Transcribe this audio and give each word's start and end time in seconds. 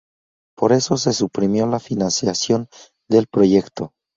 Por 0.57 0.71
eso 0.73 0.97
se 0.97 1.13
suprimió 1.13 1.67
la 1.67 1.79
financiación 1.79 2.67
del 3.07 3.27
proyecto. 3.27 3.93